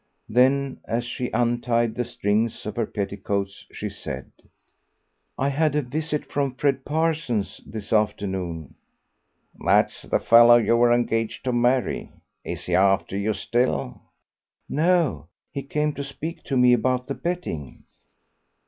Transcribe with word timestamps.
Then, 0.27 0.79
as 0.87 1.03
she 1.05 1.29
untied 1.29 1.93
the 1.93 2.03
strings 2.03 2.65
of 2.65 2.75
her 2.75 2.87
petticoats, 2.87 3.67
she 3.71 3.87
said 3.87 4.31
"I 5.37 5.49
had 5.49 5.75
a 5.75 5.83
visit 5.83 6.25
from 6.25 6.55
Fred 6.55 6.83
Parsons 6.83 7.61
this 7.67 7.93
afternoon." 7.93 8.73
"That's 9.63 10.01
the 10.01 10.19
fellow 10.19 10.55
you 10.57 10.75
were 10.75 10.91
engaged 10.91 11.43
to 11.43 11.53
marry. 11.53 12.09
Is 12.43 12.65
he 12.65 12.73
after 12.73 13.15
you 13.15 13.33
still?" 13.35 14.01
"No, 14.67 15.27
he 15.51 15.61
came 15.61 15.93
to 15.93 16.03
speak 16.03 16.41
to 16.45 16.57
me 16.57 16.73
about 16.73 17.05
the 17.05 17.13
betting." 17.13 17.83